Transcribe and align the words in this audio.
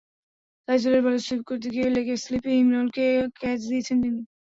তাইজুলের 0.67 1.01
বলে 1.05 1.19
সুইপ 1.19 1.41
করতে 1.49 1.67
গিয়ে 1.73 1.87
লেগ 1.95 2.07
স্লিপে 2.23 2.51
ইমরুলকে 2.61 3.05
ক্যাচ 3.39 3.59
দিয়েছেন 3.69 3.97
তিনি। 4.03 4.21